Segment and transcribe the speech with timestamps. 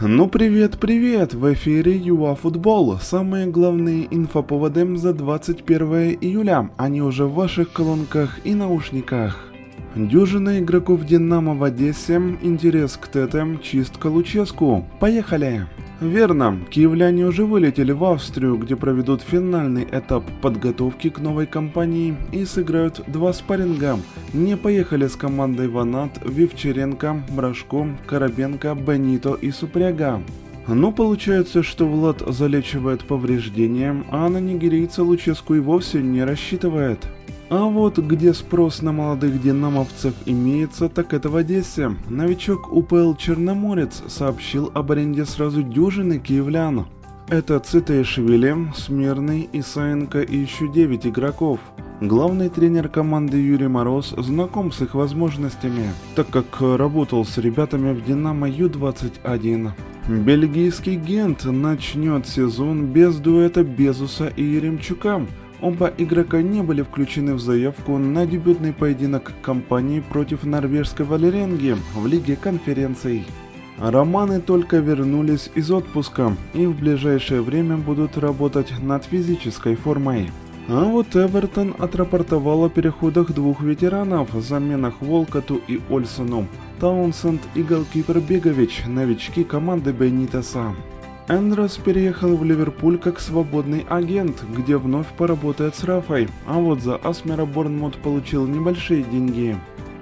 [0.00, 1.34] Ну привет, привет!
[1.34, 2.98] В эфире ЮАФутбол.
[2.98, 6.70] Самые главные инфоповоды за 21 июля.
[6.78, 9.52] Они уже в ваших колонках и наушниках.
[9.94, 14.86] Дюжина игроков Динамо в Одессе, интерес к Тете, чистка Луческу.
[14.98, 15.66] Поехали!
[16.02, 22.44] Верно, киевляне уже вылетели в Австрию, где проведут финальный этап подготовки к новой кампании и
[22.44, 24.00] сыграют два спарринга.
[24.32, 30.20] Не поехали с командой Ванат, Вивчеренко, Брашко, Коробенко, Бенито и Супряга.
[30.66, 36.98] Но получается, что Влад залечивает повреждения, а на нигерийца Луческу и вовсе не рассчитывает.
[37.54, 41.94] А вот где спрос на молодых динамовцев имеется, так это в Одессе.
[42.08, 46.86] Новичок УПЛ Черноморец сообщил об аренде сразу дюжины киевлян.
[47.28, 51.60] Это Цитаишвили, Смирный, Исаенко и еще 9 игроков.
[52.00, 58.02] Главный тренер команды Юрий Мороз знаком с их возможностями, так как работал с ребятами в
[58.02, 59.72] Динамо Ю-21.
[60.08, 65.26] Бельгийский Гент начнет сезон без дуэта Безуса и Еремчука–
[65.62, 72.04] Оба игрока не были включены в заявку на дебютный поединок компании против норвежской Валеренги в
[72.04, 73.24] Лиге конференций.
[73.78, 80.30] Романы только вернулись из отпуска и в ближайшее время будут работать над физической формой.
[80.68, 86.48] А вот Эвертон отрапортовал о переходах двух ветеранов, заменах Волкоту и Ольсону.
[86.80, 90.74] Таунсенд и голкипер Бегович, новички команды Бенитеса.
[91.28, 96.96] Эндрос переехал в Ливерпуль как свободный агент, где вновь поработает с Рафой, а вот за
[96.96, 99.56] Асмера Борнмут получил небольшие деньги.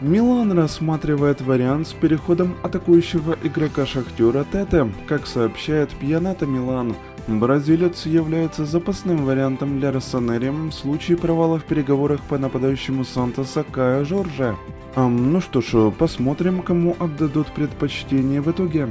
[0.00, 6.96] Милан рассматривает вариант с переходом атакующего игрока Шахтера Тете, как сообщает Пьяната Милан.
[7.28, 14.04] Бразилец является запасным вариантом для Россонери в случае провала в переговорах по нападающему Сантоса Кая
[14.04, 14.56] Жоржа.
[14.96, 18.88] А, ну что ж, посмотрим, кому отдадут предпочтение в итоге.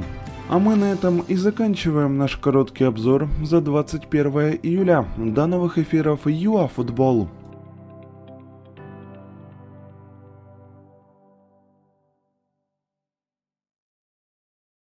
[0.51, 5.05] А мы на этом и заканчиваем наш короткий обзор за 21 июля.
[5.15, 7.29] До новых эфиров ЮАФутбол.